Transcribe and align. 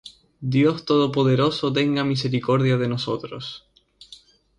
Dios 0.55 0.83
todopoderoso 0.85 1.71
tenga 1.71 2.03
misericordia 2.03 2.75
de 2.75 2.87
nosotros, 2.87 3.67